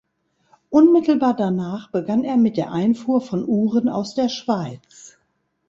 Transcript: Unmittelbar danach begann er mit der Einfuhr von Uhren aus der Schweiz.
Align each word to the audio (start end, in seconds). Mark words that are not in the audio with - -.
Unmittelbar 0.71 1.35
danach 1.35 1.91
begann 1.91 2.23
er 2.23 2.35
mit 2.35 2.57
der 2.57 2.71
Einfuhr 2.71 3.21
von 3.21 3.45
Uhren 3.47 3.87
aus 3.87 4.15
der 4.15 4.29
Schweiz. 4.29 5.19